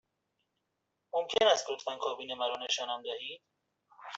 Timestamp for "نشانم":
2.57-3.01